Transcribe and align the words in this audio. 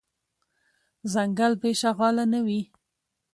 ځنګل 1.11 1.53
بی 1.61 1.71
شغاله 1.81 2.25
نه 2.33 2.39
وي. 2.45 2.61